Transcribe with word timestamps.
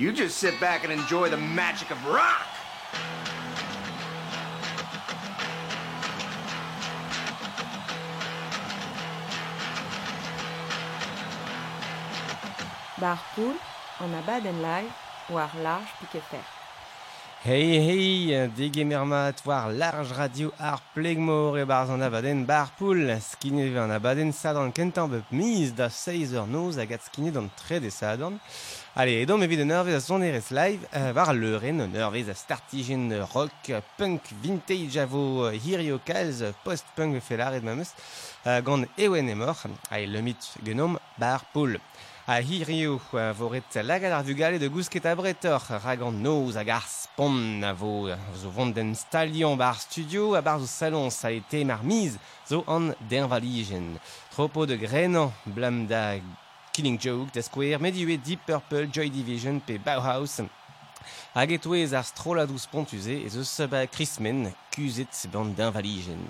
You 0.00 0.12
just 0.12 0.38
sit 0.38 0.58
back 0.58 0.82
and 0.84 0.90
enjoy 0.90 1.28
the 1.28 1.36
magic 1.36 1.90
of 1.90 1.98
rock. 2.06 2.46
Bar 12.98 13.18
poul, 13.34 13.52
an 14.00 14.14
abad 14.14 14.46
en 14.46 14.62
lai, 14.62 14.86
war 15.28 15.50
large 15.62 15.92
pikefer. 16.00 16.44
Hei 17.44 17.80
hei, 17.84 18.48
dege 18.56 18.84
mat 18.86 19.42
war 19.44 19.70
large 19.70 20.12
radio 20.16 20.50
ar 20.58 20.80
plegmor 20.94 21.58
e 21.60 21.64
barz 21.64 21.90
an 21.90 22.00
abaden 22.00 22.46
bar 22.46 22.70
poul, 22.78 23.04
skine 23.20 23.76
an 23.76 23.90
abaden 23.90 24.32
sadan 24.32 24.72
kentan 24.72 25.10
bep 25.10 25.30
miz 25.30 25.72
da 25.72 25.90
6 25.90 26.32
ur 26.32 26.46
noz 26.46 26.76
hag 26.76 26.92
at 26.92 27.04
skine 27.04 27.30
dan 27.30 27.50
tre 27.56 27.80
de 27.80 27.90
sadan. 27.90 28.40
Allez, 28.96 29.22
edon 29.22 29.40
evit 29.40 29.60
un 29.62 29.70
eurvez 29.70 29.94
a 29.94 30.00
son 30.00 30.20
erez 30.20 30.50
live, 30.50 30.82
war 31.14 31.30
leuren 31.32 31.78
un 31.84 31.92
eurvez 31.94 32.28
a 32.28 32.34
startigen 32.34 33.12
rock, 33.32 33.70
punk, 33.96 34.32
vintage 34.42 34.98
a 34.98 35.04
vo 35.06 35.44
uh, 35.46 35.52
hirio 35.54 36.00
kalz, 36.04 36.42
post-punk 36.64 37.20
felar 37.22 37.54
et 37.54 37.62
mameus, 37.62 37.92
gant 38.66 38.88
ewen 38.98 39.30
emor, 39.30 39.62
a 39.94 40.00
e 40.00 40.08
lemit 40.10 40.42
genom 40.66 40.98
barpool. 41.22 41.78
A 42.26 42.40
hirio 42.42 42.98
voret 43.38 43.78
lagad 43.86 44.10
ar 44.10 44.26
vugale 44.26 44.58
de 44.58 44.66
gousket 44.66 45.06
a 45.06 45.14
bretor, 45.14 45.62
ragant 45.84 46.18
noz 46.18 46.58
hag 46.58 46.74
ar 46.74 46.90
spon 46.90 47.62
a 47.62 47.70
vo 47.72 48.10
zo 48.34 48.50
vont 48.50 48.74
den 48.74 48.96
stalion 48.98 49.54
bar 49.56 49.78
studio 49.78 50.34
a 50.34 50.42
bar 50.42 50.66
salon 50.66 51.14
sa 51.14 51.30
e 51.30 51.40
tem 51.46 51.70
ar 51.70 51.86
miz 51.86 52.18
zo 52.42 52.64
an 52.66 52.90
dervaligen. 53.08 54.00
Tropo 54.34 54.66
de 54.66 54.74
grenan 54.74 55.30
blam 55.46 55.86
da 55.86 56.18
Killing 56.72 56.98
Joke, 56.98 57.32
The 57.32 57.42
Square, 57.42 57.78
Medue, 57.78 58.16
Deep 58.16 58.46
Purple, 58.46 58.88
Joy 58.92 59.10
Division 59.10 59.60
pe 59.60 59.78
Bauhaus. 59.78 60.40
Hag 61.34 61.52
etouez 61.54 61.94
ar 61.94 62.04
stroladous 62.06 62.66
pontuze 62.70 63.14
ez 63.26 63.36
eus 63.38 63.52
ba 63.70 63.84
Christmen 63.86 64.48
kuzet 64.74 65.26
band 65.32 65.54
d'invaligen. 65.58 66.22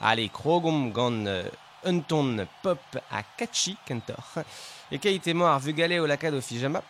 Ale, 0.00 0.28
krogom 0.34 0.92
gant 0.94 1.26
uh, 1.26 1.42
un 1.84 2.00
ton 2.00 2.46
pop 2.62 2.98
a 3.10 3.22
catchy 3.36 3.76
kentor. 3.86 4.44
E 4.90 4.98
keit 4.98 5.26
emañ 5.26 5.58
vugale 5.58 6.00
o 6.00 6.06
lakad 6.06 6.36
fijama. 6.42 6.82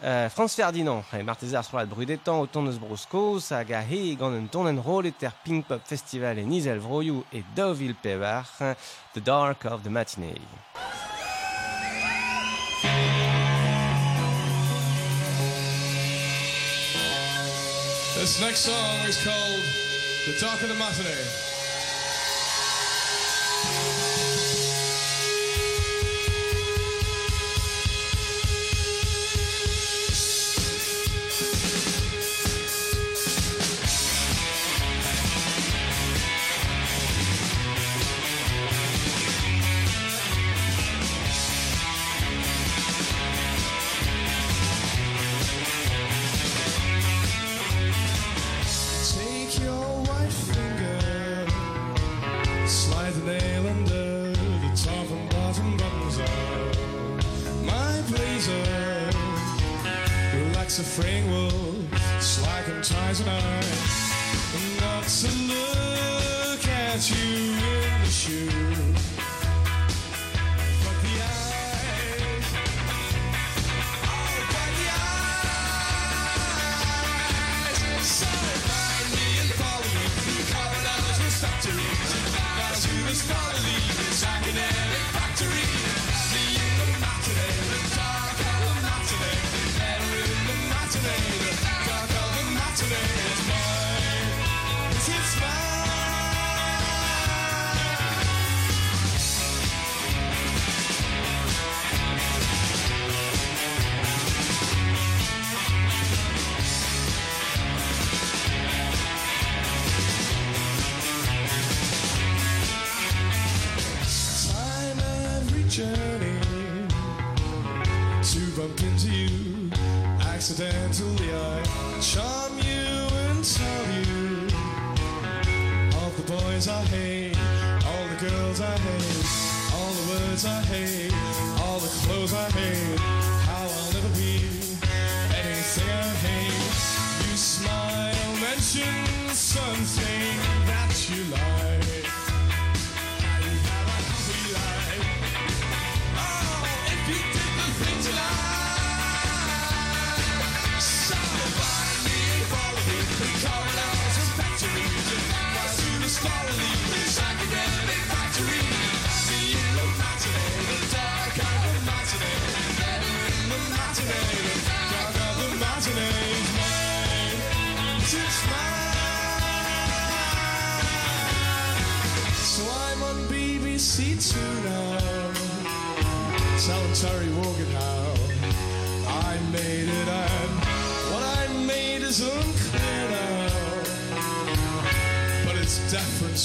Uh, 0.00 0.28
Frans 0.32 0.54
Ferdinand, 0.56 1.04
e 1.12 1.22
marteze 1.22 1.56
ar 1.56 1.64
strolad 1.64 1.88
brudetan 1.92 2.40
o 2.40 2.46
ton 2.46 2.66
eus 2.66 2.78
he 3.90 4.16
gant 4.16 4.32
un 4.32 4.48
ton 4.48 4.82
Pink 5.44 5.66
Pop 5.66 5.82
Festival 5.84 6.38
en 6.38 6.52
Izel 6.52 6.80
Vroioù 6.80 7.24
e 7.32 7.42
Deauville 7.54 7.94
pevar, 7.94 8.46
The 9.12 9.20
Dark 9.20 9.64
of 9.66 9.82
the 9.82 9.90
Matinee. 9.90 11.19
This 18.20 18.38
next 18.38 18.58
song 18.58 19.00
is 19.08 19.16
called 19.24 19.62
The 20.26 20.38
Dark 20.38 20.60
of 20.60 20.68
the 20.68 20.74
Matinee. 20.74 21.10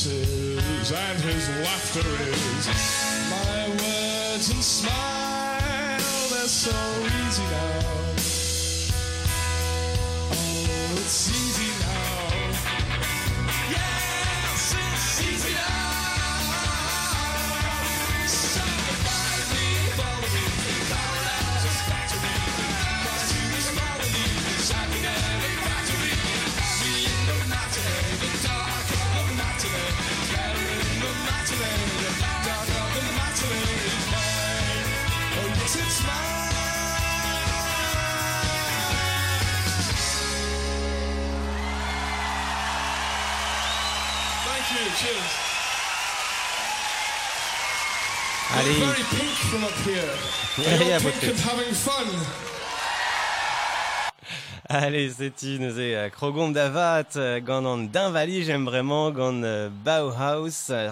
Differences, 0.06 0.92
and 0.92 1.20
his 1.22 1.50
laughter 1.64 2.00
is 2.00 2.68
my 3.30 3.68
words 3.70 4.50
and 4.50 4.64
smile. 4.64 6.00
They're 6.30 6.48
so 6.48 6.72
easy 7.26 7.44
now. 7.44 8.04
Oh, 10.32 10.98
it's 10.98 11.30
easy 11.30 11.70
now. 11.80 11.85
Up 49.64 49.72
here. 49.86 50.02
Having 50.58 51.74
fun. 51.74 52.08
Allez, 54.68 55.12
c'est 55.18 55.44
une 55.44 55.72
c'est 55.76 56.12
Krogom 56.12 56.52
Davat, 56.52 57.04
euh, 57.18 57.40
gant 57.40 57.64
an 57.66 57.78
d'invali, 57.78 58.44
j'aime 58.44 58.66
vraiment, 58.66 59.12
gant 59.12 59.44
euh, 59.44 59.70
Bauhaus, 59.70 60.72
euh, 60.72 60.90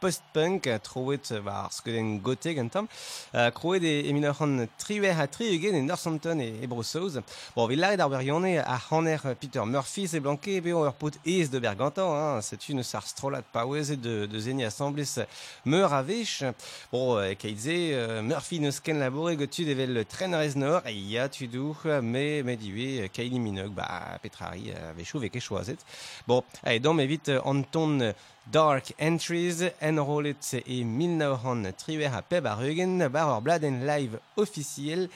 post-punk, 0.00 0.66
euh, 0.66 0.78
trouet, 0.78 1.20
euh, 1.32 1.40
bah, 1.40 1.64
ar 1.64 1.72
skeudenn 1.72 2.18
gote 2.20 2.48
gantam, 2.54 2.86
euh, 3.34 3.50
trouet 3.50 3.80
e 3.80 4.08
emin 4.10 4.28
ur 4.28 4.42
an 4.42 4.66
triwe 4.78 5.10
ha 5.10 5.26
tri 5.26 5.48
eugen 5.54 5.74
e 5.74 5.82
Northampton 5.82 6.40
e, 6.40 6.52
e 6.62 6.66
Brossoz. 6.66 7.20
Bon, 7.54 7.66
vi 7.66 7.76
laret 7.76 8.00
ar 8.00 8.10
berionne 8.10 8.58
a 8.58 8.78
hanner 8.90 9.18
euh, 9.24 9.34
Peter 9.34 9.64
Murphy 9.64 10.06
se 10.08 10.18
blanke, 10.18 10.60
pe 10.60 10.74
ur 10.74 10.92
pot 10.92 11.14
ez 11.24 11.48
de 11.48 11.58
bergantan, 11.58 12.12
hein, 12.14 12.40
c'est 12.42 12.68
une 12.68 12.82
sar 12.82 13.06
strolat 13.06 13.42
paouez 13.52 13.96
de, 13.96 14.26
de 14.26 14.38
zeni 14.38 14.64
assemblés 14.64 15.24
meur 15.64 15.94
a 15.94 16.02
vech. 16.02 16.44
Bon, 16.92 17.16
euh, 17.16 17.34
keize, 17.34 17.68
euh, 17.68 18.22
Murphy 18.22 18.60
neus 18.60 18.80
ken 18.80 18.98
labore 18.98 19.36
gotu 19.36 19.64
devel 19.64 19.94
le 19.94 20.04
trenrez 20.04 20.56
nor, 20.56 20.82
e 20.86 20.92
ya 20.92 21.28
tu 21.28 21.48
dou, 21.48 21.76
me, 21.84 22.42
me 22.42 22.56
diwe, 22.56 23.08
Kylie 23.08 23.38
Minogue, 23.38 23.72
bah, 23.72 24.18
Petrari, 24.22 24.72
euh, 24.74 24.92
vechou 24.96 25.18
veke 25.18 25.40
choiset. 25.40 25.78
Bon, 26.26 26.42
donc, 26.80 27.00
évite, 27.00 27.28
euh, 27.28 27.40
Anton 27.44 28.00
euh, 28.00 28.12
Dark 28.52 28.92
Entries 28.96 29.60
enrollet 29.80 30.62
e 30.66 30.84
1903 30.84 32.06
a 32.06 32.22
peb 32.22 32.46
ar 32.46 32.62
eugen 32.62 32.98
bar 33.10 33.32
ur 33.34 33.40
bladen 33.42 33.80
live 33.86 34.20
officiel 34.36 35.08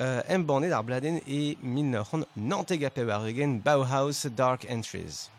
euh, 0.00 0.22
embannet 0.26 0.72
ar 0.72 0.82
bladen 0.82 1.20
e 1.26 1.56
1900 1.62 2.26
nanteg 2.34 2.84
a 2.84 2.90
peb 2.90 3.08
ar 3.08 3.28
eugen 3.28 3.60
Bauhaus 3.62 4.26
Dark 4.34 4.64
Entries. 4.64 5.30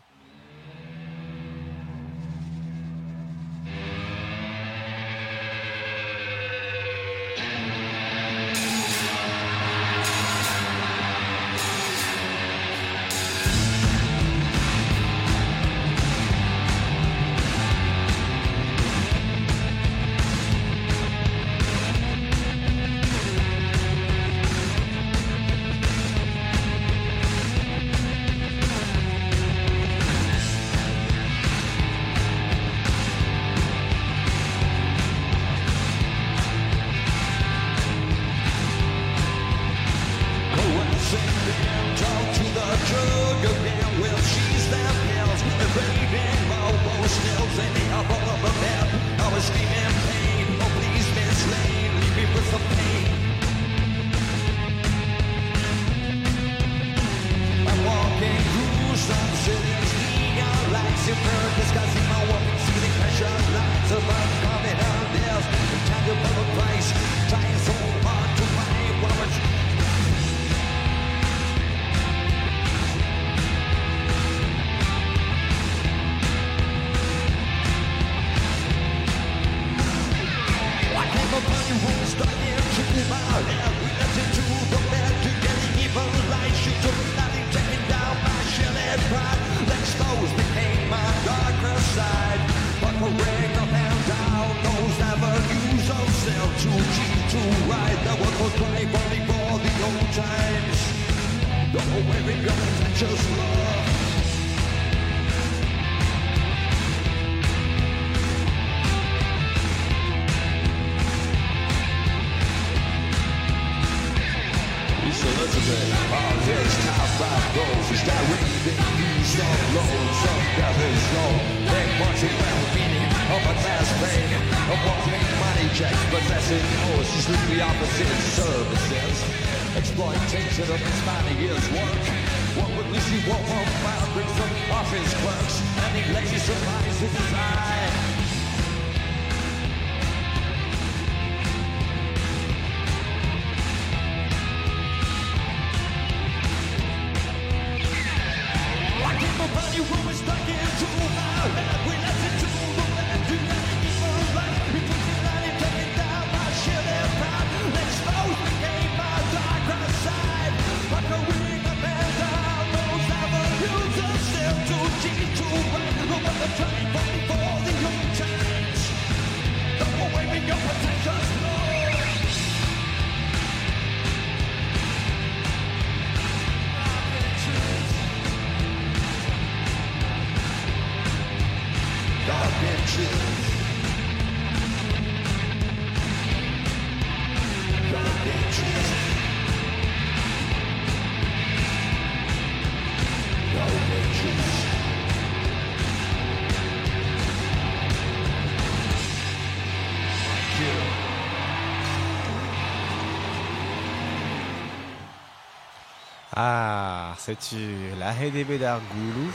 C'est-tu 207.24 207.56
la 207.98 208.12
HDB 208.12 208.58
d'ar 208.58 208.80
goulou, 208.92 209.30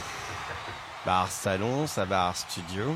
bar 1.04 1.26
salon, 1.26 1.88
sa 1.88 2.04
bar 2.04 2.36
studio, 2.36 2.94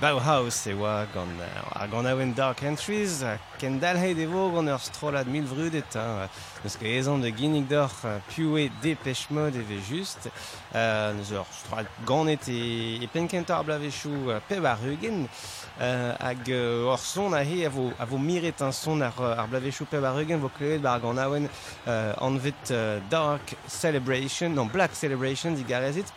Bauhaus 0.00 0.66
e 0.66 0.74
oa 0.74 1.06
gant 1.14 1.40
ar 1.72 1.88
gant 1.88 2.06
aouen 2.06 2.32
Dark 2.34 2.62
Entries, 2.62 3.22
ken 3.58 3.78
dalhe 3.82 4.14
de 4.14 4.26
vo 4.26 4.48
gant 4.54 4.70
ur 4.70 4.80
strolad 4.82 5.28
mil 5.30 5.46
vrudet, 5.50 5.96
neus 6.62 6.76
ket 6.80 6.90
ezan 7.00 7.22
de 7.24 7.30
ginnig 7.34 7.66
d'or 7.70 7.92
piouet 8.30 8.72
depech 8.82 9.26
mod 9.34 9.56
eve 9.58 9.80
just, 9.88 10.28
neus 10.72 11.32
ur 11.34 11.46
strolad 11.58 11.90
ganet 12.06 12.48
e, 12.52 13.02
e 13.02 13.08
penkentor 13.12 13.64
blavechou 13.66 14.34
pe 14.48 14.60
bar 14.62 14.82
eugen, 14.86 15.24
hag 15.78 16.50
ur 16.54 16.98
son 16.98 17.34
a 17.34 17.42
he 17.42 17.64
a 17.66 17.70
vo, 17.70 17.90
a 17.98 18.06
vo 18.06 18.18
miret 18.18 18.62
un 18.62 18.72
son 18.72 19.02
ar, 19.02 19.18
ar 19.34 19.48
blavechou 19.50 19.90
pe 19.90 20.02
bar 20.02 20.20
eugen, 20.20 20.42
vo 20.42 20.52
klevet 20.54 20.82
bar 20.84 21.02
gant 21.02 21.22
aouen 21.22 21.48
anvet 21.86 22.74
Dark 23.10 23.56
Celebration, 23.66 24.54
non 24.54 24.70
Black 24.70 24.94
Celebration 24.94 25.58
digarezit, 25.58 26.12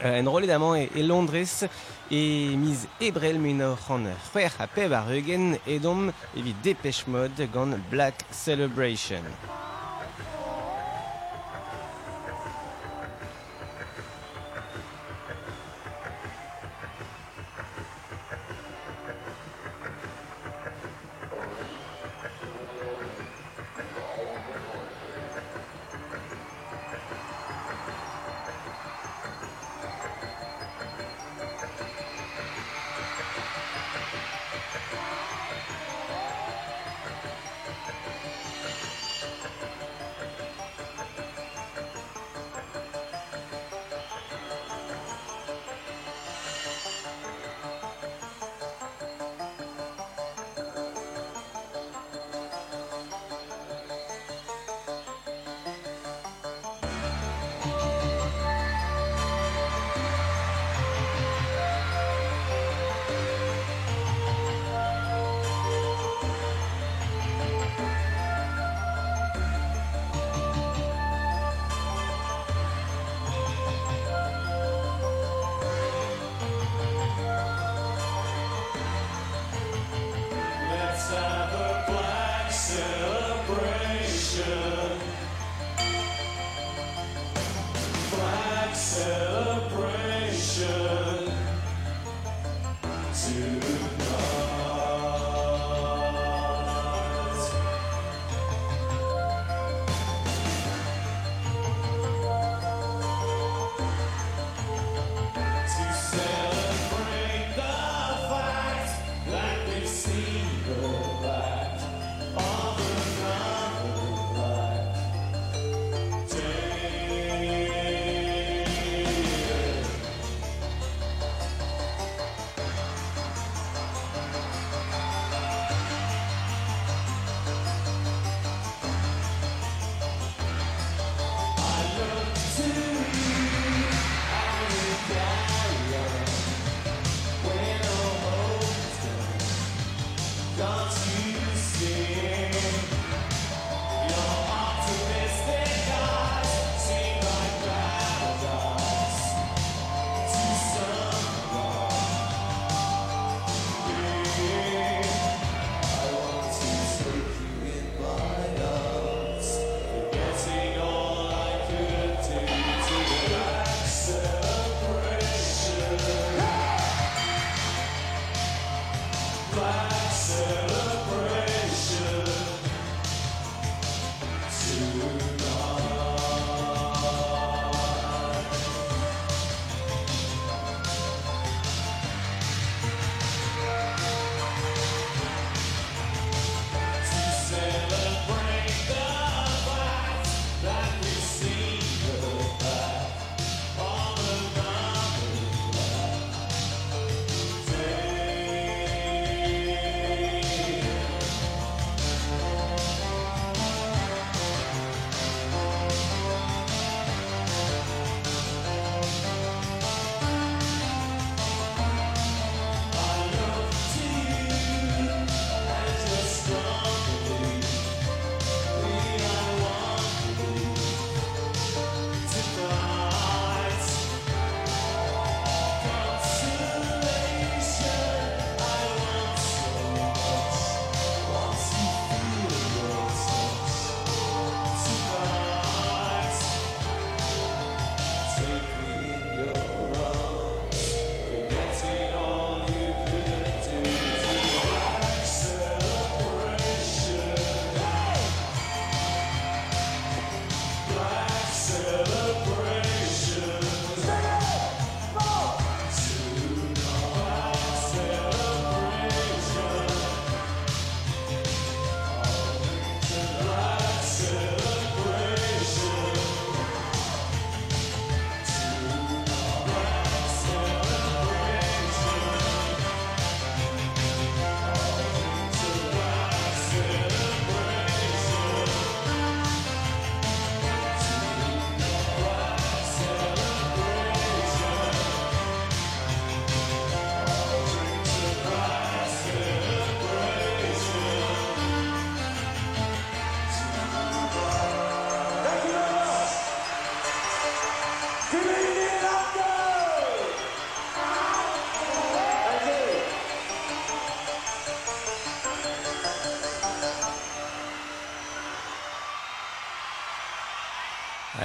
enrolle 0.00 0.46
damo 0.46 0.74
e, 0.74 0.90
Londres 1.02 1.66
e 2.10 2.54
miz 2.56 2.86
ebrel 2.98 3.38
minor 3.38 3.78
an 3.88 4.06
c'hwer 4.30 4.52
a 4.58 4.66
peb 4.66 4.92
ar 4.92 5.10
eugen 5.10 5.58
edom 5.66 6.12
evit 6.34 6.56
dépêche 6.62 7.06
mode 7.06 7.48
gant 7.52 7.76
Black 7.90 8.24
Celebration. 8.30 9.24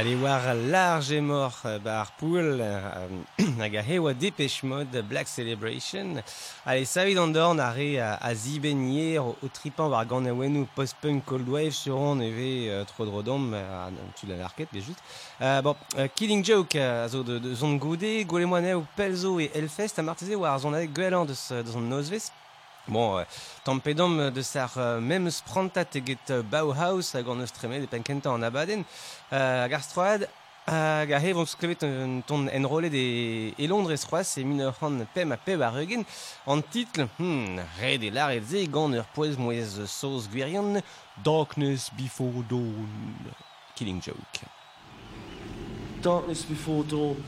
Ale 0.02 0.16
war 0.16 0.56
large 0.56 1.12
et 1.12 1.22
mort 1.22 1.68
bar 1.84 2.12
poul 2.18 2.58
hag 3.60 3.76
a 3.76 3.84
hewa 3.86 4.16
depech 4.16 4.64
mod 4.64 4.90
Black 5.08 5.28
Celebration. 5.28 6.24
Allez, 6.66 6.90
savid 6.90 7.20
an 7.22 7.30
dorn 7.30 7.62
a 7.62 7.70
re 7.70 8.00
a 8.02 8.34
zibenier 8.34 9.22
o 9.22 9.52
tripan 9.54 9.92
war 9.94 10.08
gant 10.10 10.26
a 10.26 10.34
wenou 10.34 10.66
post-punk 10.74 11.22
cold 11.30 11.46
wave 11.48 11.78
seron 11.78 12.26
eve 12.26 12.82
tro 12.90 13.06
drodom 13.06 13.54
tu 14.18 14.26
la 14.26 14.42
larket 14.42 14.74
bejut. 14.74 14.98
Bon, 15.62 15.78
Killing 16.16 16.44
Joke 16.44 16.82
a 16.82 17.08
zo 17.08 17.22
de 17.22 17.54
zon 17.54 17.78
goude, 17.78 18.26
gole 18.26 18.50
moane 18.50 18.74
ou 18.74 18.88
pelzo 18.98 19.38
e 19.40 19.52
Elfest 19.54 20.00
a 20.00 20.02
marteze 20.02 20.34
war 20.34 20.58
zon 20.58 20.74
a 20.74 20.88
gwelan 20.88 21.30
de 21.30 21.38
zon 21.38 21.86
nozvez. 21.94 22.32
Bon, 22.88 23.20
euh, 23.20 23.24
tampedom 23.64 24.32
de 24.32 24.42
sar 24.42 24.74
euh, 24.78 25.00
même 25.00 25.28
eget 25.28 25.90
teget 25.92 26.34
Bauhaus 26.50 27.14
hag 27.14 27.28
an 27.30 27.40
eus 27.40 27.54
tremet 27.54 27.80
de 27.80 27.86
penkenta 27.86 28.32
an 28.32 28.42
abaden. 28.42 28.84
Euh, 29.34 29.64
hag 29.64 29.74
ar 29.74 29.84
stroad 29.84 30.28
hag 30.68 31.12
a 31.14 31.20
hevon 31.20 31.48
sklevet 31.50 31.84
un 31.88 32.22
ton 32.28 32.48
enrolet 32.48 32.90
de 32.90 33.54
e 33.58 33.68
Londres 33.68 34.06
c'hoaz 34.06 34.38
e 34.38 34.44
min 34.44 34.62
ur 34.66 34.74
c'han 34.78 35.06
pem 35.14 35.32
a 35.32 35.38
peb 35.38 35.62
ar 35.62 35.78
eugen 35.82 36.06
an 36.48 36.62
titl, 36.62 37.08
hmm, 37.18 37.60
red 37.82 38.04
e 38.04 38.12
lar 38.12 38.32
ze 38.44 38.66
gant 38.68 38.96
ur 38.96 39.38
moez 39.38 39.80
sauce 39.88 40.30
gwirion 40.32 40.82
Darkness 41.24 41.90
Before 41.98 42.44
Dawn 42.50 43.34
Killing 43.76 44.02
Joke 44.02 44.46
Darkness 46.02 46.46
before 46.46 46.84
dawn. 46.84 47.24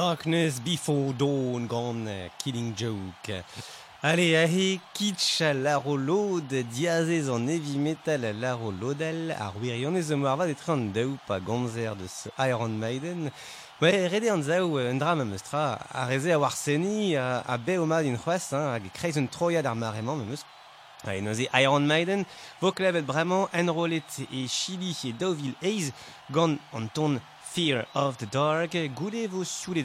Darkness 0.00 0.60
Before 0.60 1.12
Dawn, 1.12 1.66
gant 1.66 2.08
Killing 2.38 2.72
Joke. 2.74 3.44
Allez, 4.02 4.34
ahe, 4.34 4.80
kitsch 4.94 5.42
a 5.42 5.52
larolod, 5.52 6.48
diazez 6.72 7.28
an 7.28 7.46
heavy 7.46 7.76
metal 7.76 8.24
a 8.24 8.32
larolodal, 8.32 9.34
ar 9.36 9.52
wirionez 9.60 10.08
emo 10.14 10.30
arvad 10.30 10.54
etre 10.54 10.72
an 10.72 10.86
daou 10.94 11.18
pa 11.26 11.38
de 11.38 11.44
deus 11.98 12.28
Iron 12.38 12.78
Maiden. 12.78 13.30
Ouais, 13.82 14.08
rede 14.08 14.30
an 14.30 14.42
zao 14.42 14.78
un 14.78 14.98
dram 14.98 15.20
am 15.20 15.32
eustra, 15.34 15.78
a 15.92 16.06
reze 16.08 16.32
a 16.32 16.38
war 16.38 16.52
seni, 16.52 17.14
a, 17.16 17.44
a 17.46 17.58
be 17.58 17.76
oma 17.76 18.02
din 18.02 18.16
c'hoaz, 18.16 18.52
hag 18.52 18.90
kreiz 18.94 19.18
un 19.18 19.28
troiad 19.28 19.66
ar 19.66 19.76
maremañ 19.76 20.16
me 20.16 20.24
meus. 20.24 20.46
Ha 21.04 21.14
en 21.14 21.28
oze 21.28 21.46
Iron 21.52 21.86
Maiden, 21.86 22.24
vo 22.58 22.72
klevet 22.72 23.04
bremañ 23.04 23.48
enrolet 23.52 24.24
e 24.32 24.48
Chili 24.48 24.96
e 25.04 25.12
Deauville 25.12 25.56
eiz, 25.60 25.92
gant 26.32 26.58
an 26.72 26.88
ton 26.88 27.20
Fear 27.52 27.84
of 27.96 28.16
the 28.18 28.26
Dark, 28.26 28.76
goude 28.94 29.26
vo 29.26 29.42
soulet 29.42 29.82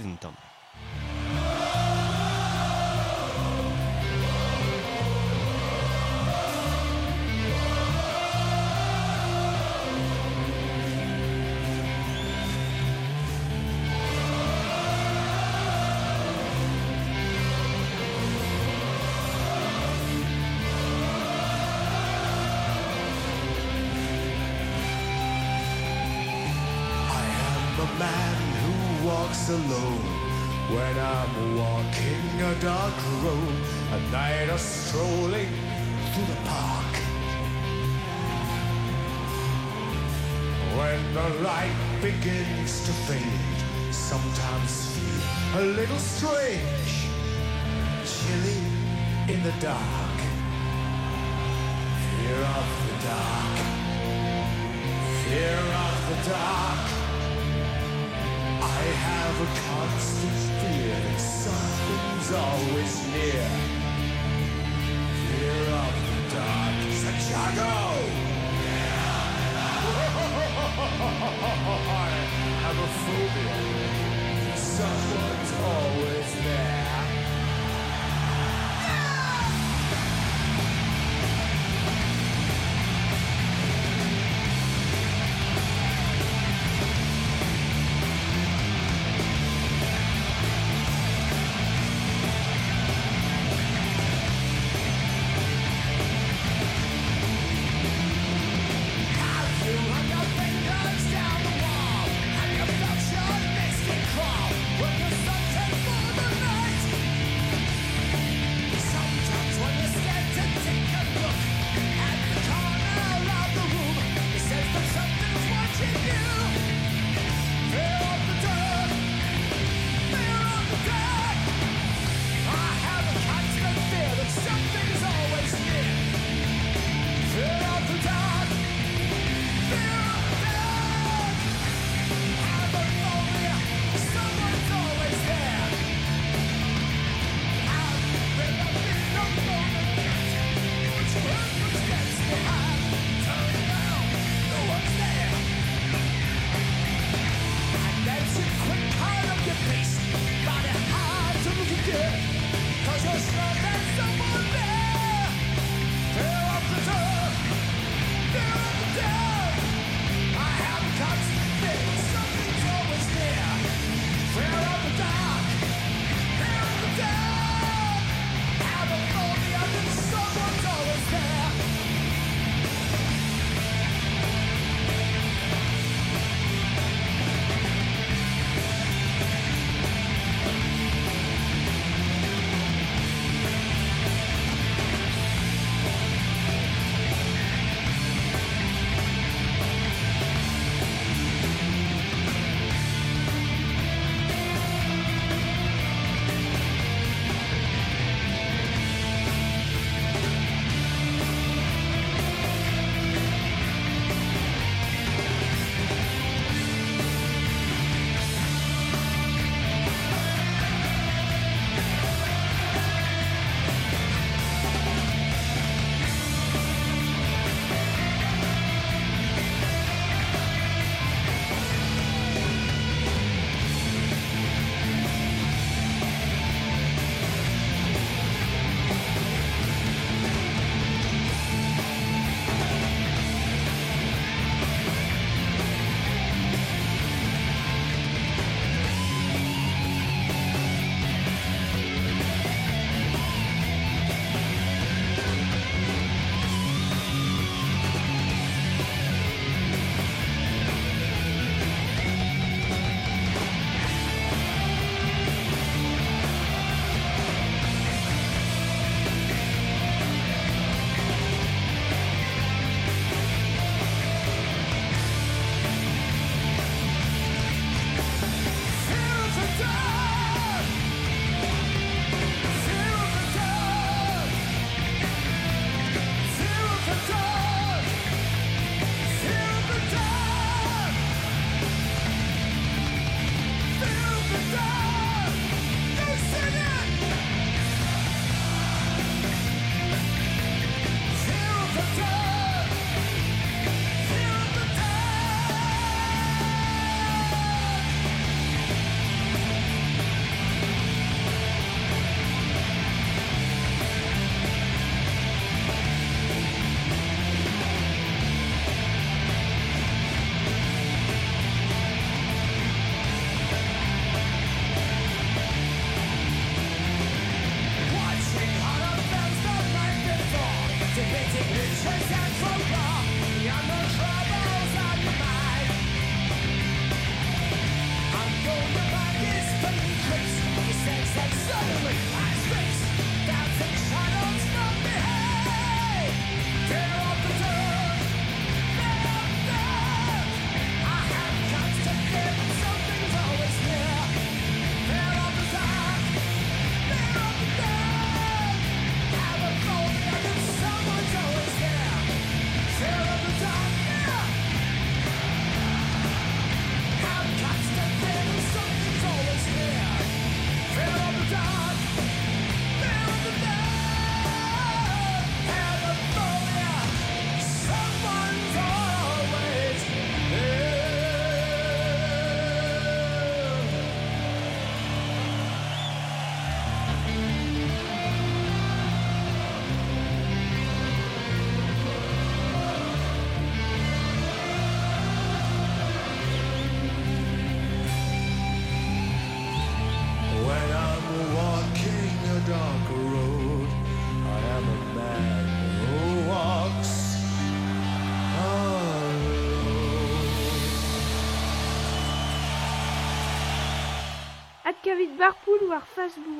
kavit 404.95 405.17
barpoul 405.17 405.67
war 405.67 405.84
Fasbourg. 405.93 406.35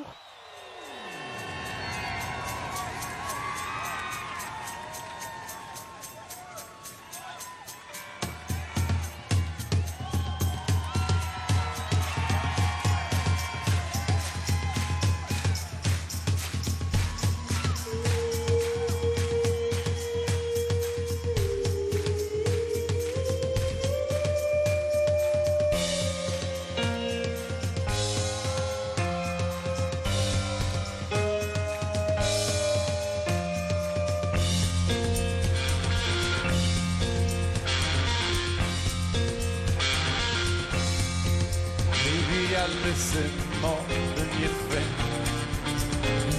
Listen 42.96 43.30
more 43.60 43.84
than 44.16 44.28
you 44.40 44.48
think. 44.72 44.92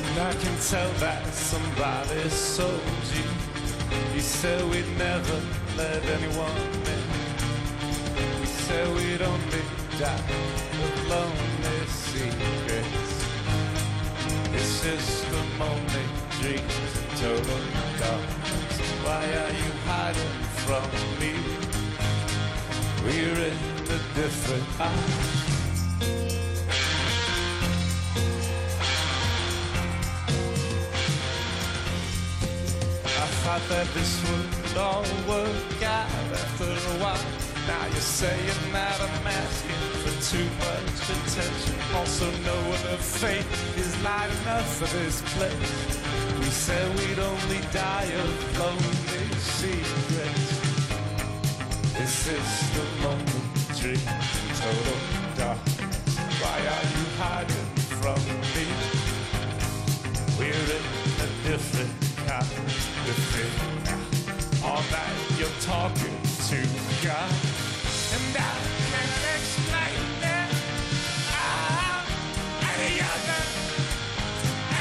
And 0.10 0.20
I 0.22 0.34
can 0.34 0.58
tell 0.58 0.91
that 1.06 1.24
somebody 1.32 2.30
sold 2.30 2.82
you. 3.13 3.28
You 4.15 4.22
said 4.22 4.63
we'd 4.72 4.89
never 4.98 5.39
let 5.78 6.04
anyone 6.17 6.58
in. 6.93 7.04
We 8.39 8.48
said 8.48 8.88
we'd 8.96 9.22
only 9.22 9.63
die 10.00 10.32
of 10.82 11.08
lonely 11.08 11.80
secrets. 11.86 13.13
This 14.52 14.70
system 14.82 15.46
only 15.62 16.06
dreams 16.41 16.91
in 16.98 17.08
total 17.22 17.62
darkness. 18.00 18.80
Why 19.06 19.24
are 19.43 19.54
you 19.62 19.72
hiding 19.86 20.38
from 20.65 20.89
me? 21.22 21.34
We're 23.06 23.41
in 23.46 23.58
a 23.93 24.00
different 24.15 24.63
house. 24.82 25.37
Thought 33.60 33.70
that 33.70 33.88
this 33.93 34.22
would 34.30 34.78
all 34.78 35.04
work 35.28 35.84
out 35.84 36.10
after 36.34 36.65
a 36.65 36.96
while. 37.02 37.26
Now 37.67 37.86
you're 37.88 38.10
saying 38.22 38.72
that 38.72 39.00
I'm 39.00 39.28
asking 39.28 39.82
for 40.02 40.13
too 40.32 40.48
much 40.60 41.02
attention. 41.15 41.76
Also 41.96 42.26
knowing 42.46 42.82
the 42.84 42.98
fate 42.98 43.46
is 43.78 43.91
not 44.04 44.30
enough 44.41 44.67
for 44.78 44.88
this 44.98 45.22
place. 45.34 46.00
We 46.39 46.46
said 46.46 46.88
we'd 47.00 47.20
only 47.20 47.62
die 47.74 48.10
of 48.24 48.60
lonely 48.60 49.28
secrets. 49.39 50.48
This 51.98 52.28
is 52.28 52.50
the 52.76 52.86
moment 53.04 53.48
dream 53.80 54.08
total 54.62 55.00
darkness. 55.36 56.17
Why 56.41 56.58
are 56.74 56.88
you 56.93 57.04
hiding 57.17 57.70
from 58.02 58.22
me? 58.54 58.65
We're 60.38 60.67
in 60.78 60.84
a 61.26 61.50
different 61.50 61.97
of 63.10 63.15
thing. 63.15 64.63
All 64.63 64.84
night 64.91 65.39
you're 65.39 65.60
talking 65.62 66.15
to 66.50 66.58
God, 67.06 67.32
and 68.15 68.36
I 68.36 68.56
can't 68.91 69.24
explain 69.38 70.08
it. 70.24 70.50
Ah, 71.32 72.04
any 72.74 73.00
other, 73.00 73.41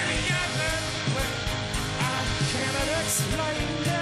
any 0.03 0.23
other 0.43 0.75
way. 1.15 1.31
I 2.01 2.19
cannot 2.51 2.89
explain 3.05 3.93
it. 3.93 3.96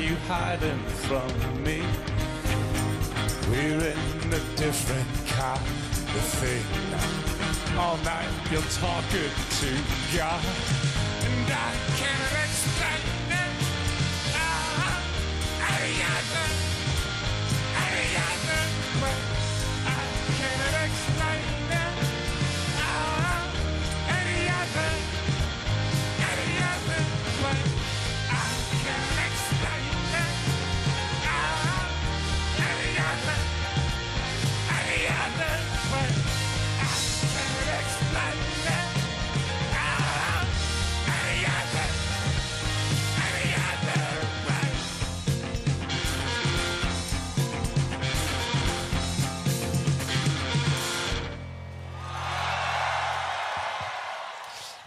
You 0.00 0.16
hiding 0.28 0.78
from 1.06 1.28
me? 1.64 1.82
We're 3.50 3.80
in 3.92 4.32
a 4.32 4.42
different 4.56 5.08
kind 5.26 5.60
of 5.60 6.24
thing. 6.38 6.64
All 7.78 7.96
night 7.98 8.28
you're 8.50 8.60
talking 8.78 9.30
to 9.60 9.70
God, 10.16 10.42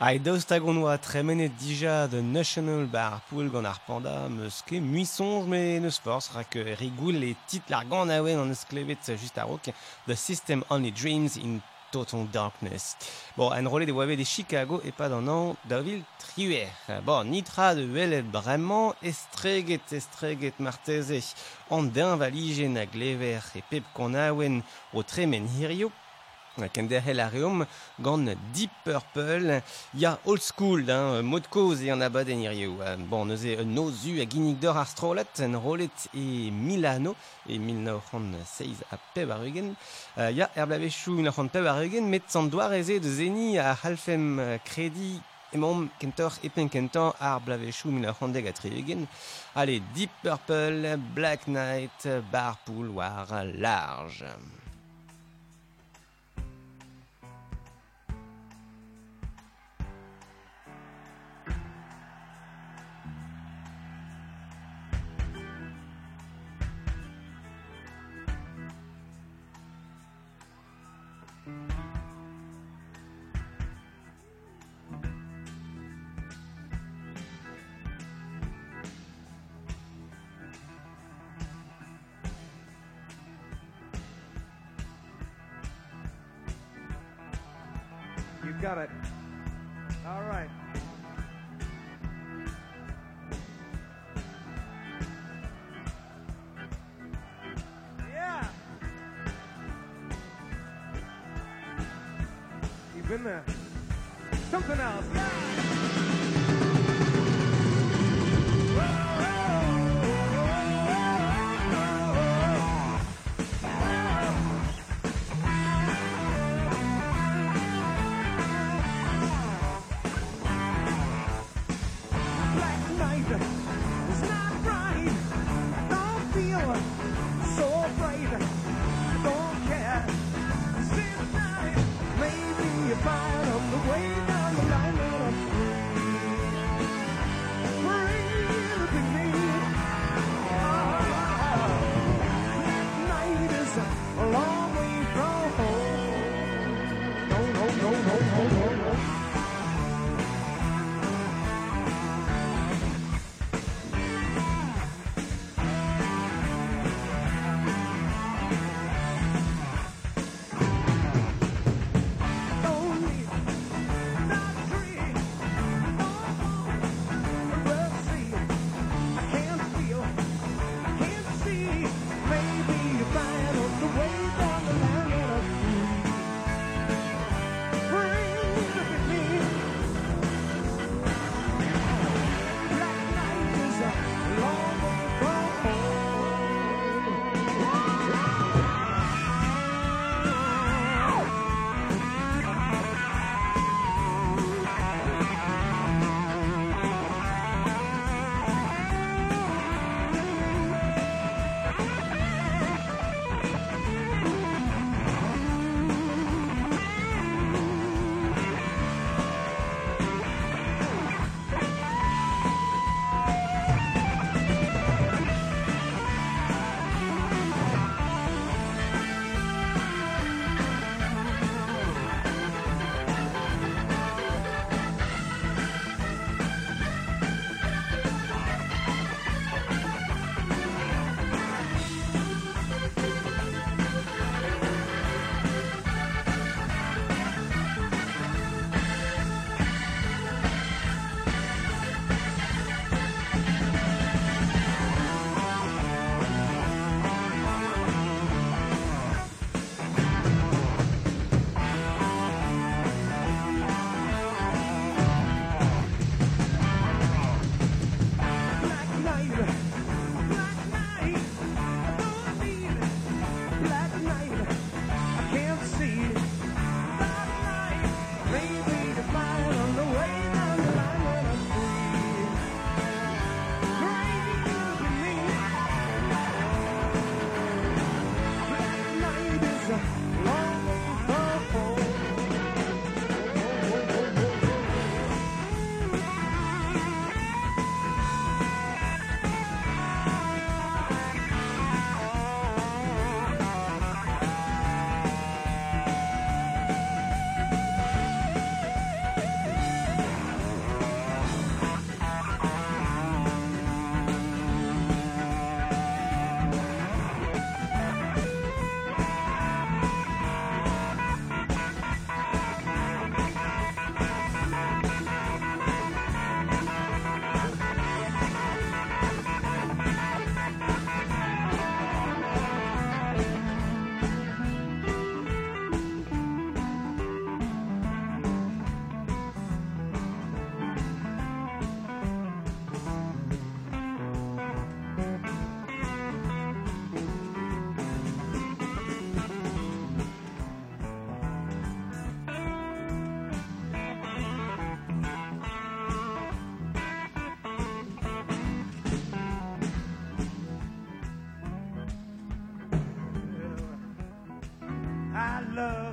Ai 0.01 0.17
daoust 0.17 0.49
hag 0.49 0.63
on 0.65 0.79
oa 0.81 0.95
tremenet 0.97 1.59
dija 1.61 2.07
de 2.09 2.23
National 2.25 2.87
Bar 2.89 3.19
Pool 3.27 3.51
gant 3.53 3.69
ar 3.69 3.77
panda 3.85 4.15
meus 4.33 4.63
ket 4.65 4.81
muisonj 4.81 5.45
me 5.51 5.59
neus 5.83 5.99
force 6.01 6.33
rak 6.33 6.57
rigoul 6.79 7.21
e 7.27 7.35
tit 7.45 7.69
lar 7.69 7.85
gant 7.85 8.09
awen 8.15 8.41
an 8.41 8.49
eus 8.49 8.63
klevet 8.65 9.11
just 9.11 9.37
a 9.37 9.45
rok 9.45 9.69
The 10.07 10.17
System 10.17 10.65
Only 10.71 10.89
Dreams 10.89 11.37
in 11.37 11.61
Total 11.91 12.25
Darkness. 12.33 12.95
Bon, 13.37 13.53
en 13.53 13.67
rolet 13.69 13.85
de 13.85 13.93
oave 13.93 14.17
de 14.17 14.25
Chicago 14.25 14.81
e 14.83 14.89
pad 14.89 15.13
an 15.13 15.29
an 15.29 15.55
davil 15.69 16.01
triuer. 16.17 16.73
Bon, 17.05 17.21
nitra 17.21 17.75
de 17.75 17.85
welet 17.85 18.25
bremañ 18.25 18.95
estreget 19.05 19.93
estreget 19.93 20.57
marteze 20.57 21.21
an 21.69 21.93
den 21.93 22.17
valijen 22.17 22.77
a 22.81 22.87
glever 22.89 23.43
e 23.53 23.61
pep 23.69 23.93
kon 23.93 24.17
awen 24.17 24.63
o 24.93 25.03
tremen 25.03 25.45
hirio 25.45 25.91
Kender 26.73 26.99
hel 26.99 27.19
a 27.19 27.29
reom 27.29 27.65
gant 28.03 28.27
Deep 28.53 28.71
Purple, 28.83 29.61
ya 29.93 30.17
old 30.25 30.41
school, 30.41 30.83
hein, 30.83 31.23
mod 31.23 31.47
koz 31.49 31.81
e 31.81 31.89
an 31.89 32.03
abad 32.03 32.29
en 32.29 32.43
irioù. 32.43 32.75
Bon, 33.07 33.25
neuze 33.25 33.55
un 33.61 33.71
nozu 33.71 34.19
a 34.19 34.25
ginnig 34.27 34.59
d'or 34.59 34.77
ar 34.77 34.87
strolet 34.87 35.39
en 35.39 35.55
rolet 35.55 36.09
e 36.13 36.51
Milano, 36.51 37.15
e 37.47 37.57
1906 37.57 38.83
a 38.91 38.99
peb 39.15 39.31
ar 39.31 39.45
eugen. 39.47 39.75
Uh, 40.17 40.27
ya, 40.35 40.49
er 40.53 40.67
blavechou 40.67 41.19
in 41.19 41.31
ar 41.31 41.39
peb 41.49 41.65
ar 41.65 41.81
eugen, 41.85 42.09
met 42.11 42.27
san 42.27 42.49
doar 42.51 42.75
eze 42.75 42.99
de 42.99 43.15
zeni 43.15 43.57
a 43.57 43.71
halfem 43.83 44.59
kredi 44.67 45.21
Emom 45.51 45.89
kentor 45.99 46.37
epen 46.47 46.69
kentan 46.71 47.11
ar 47.19 47.41
blavechou 47.43 47.91
min 47.91 48.05
ar 48.07 48.15
handeg 48.21 48.47
a 48.47 48.53
triegen. 48.55 49.03
Allez, 49.53 49.83
Deep 49.93 50.11
Purple, 50.23 50.95
Black 51.13 51.43
Knight, 51.43 52.07
Barpool 52.31 52.87
war 52.95 53.27
large. 53.59 54.60
There. 103.17 103.43
Something 104.49 104.79
else. 104.79 105.05
Yeah. 105.13 105.80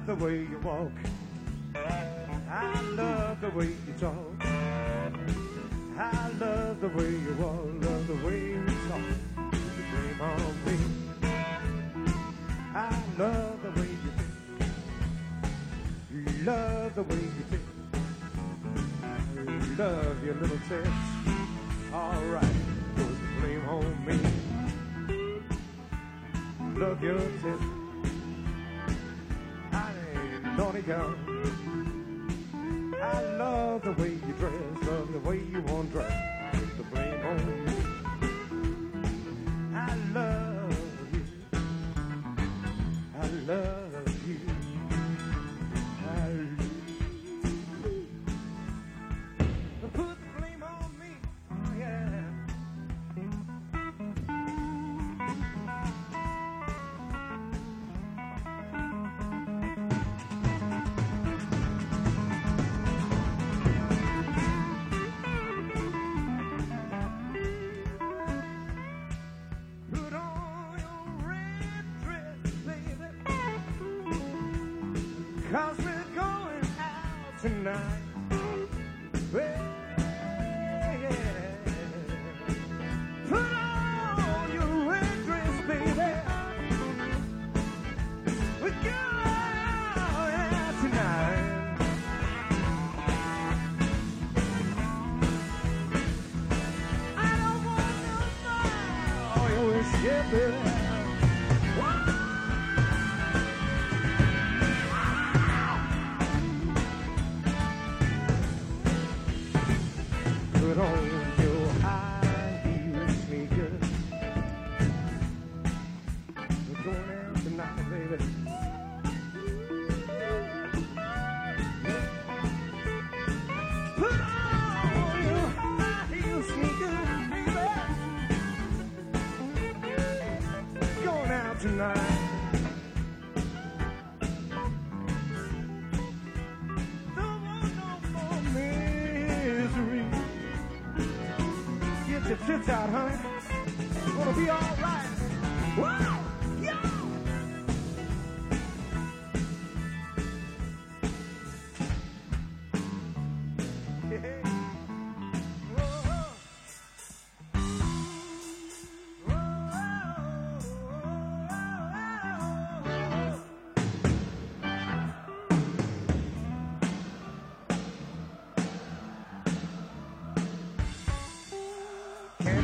The 0.08 0.14
way 0.24 0.36
you 0.36 0.58
walk. 0.64 1.17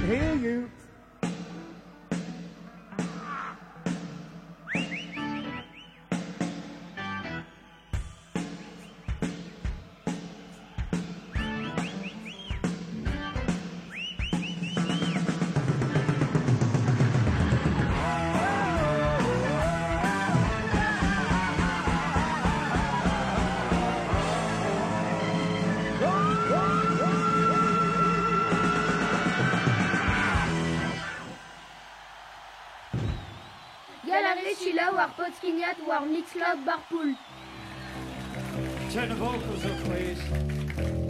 Hear 0.06 0.34
you. 0.34 0.70
Potskignat, 35.44 35.76
War 35.86 36.06
Mixcloud, 36.06 36.64
Barpool. 36.64 37.16
The 38.90 39.14
vocals 39.14 39.64
please. 39.84 41.03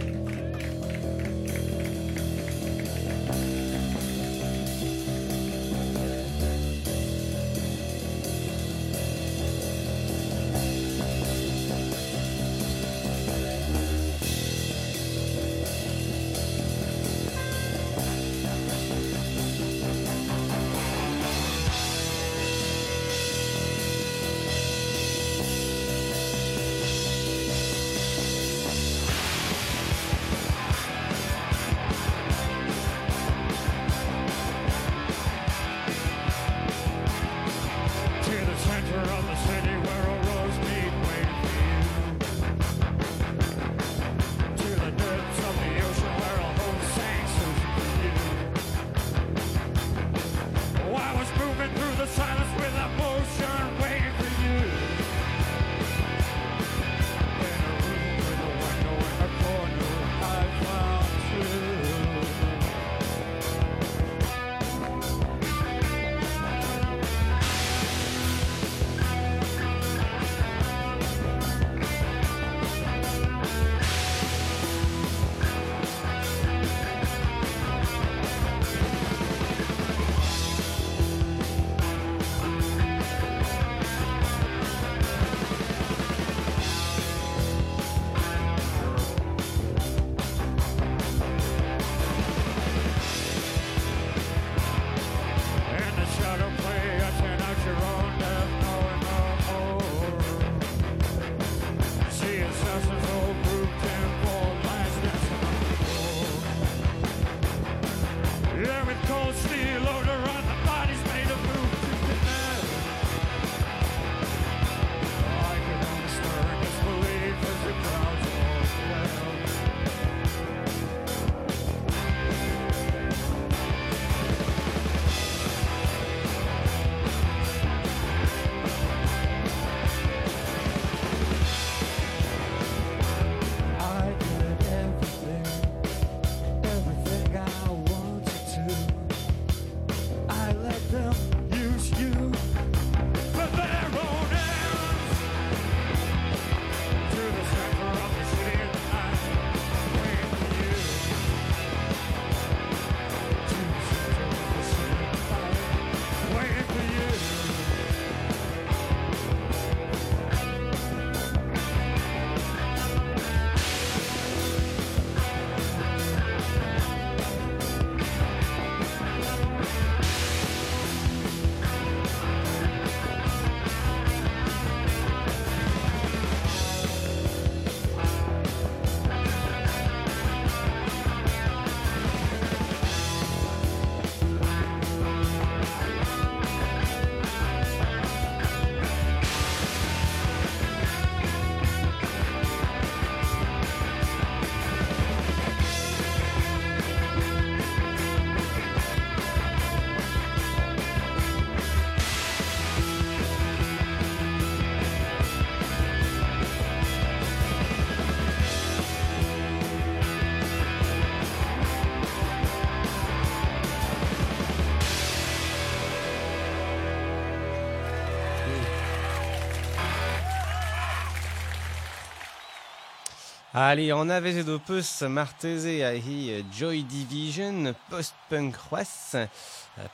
Allez, 223.57 223.93
on 223.93 224.09
avait 224.09 224.43
de 224.43 224.57
peus 224.57 225.03
marteze 225.03 225.81
a 225.81 225.95
hi 225.95 226.45
Joy 226.51 226.83
Division 226.83 227.73
post-punk 227.89 228.57
c'hoaz. 228.57 229.29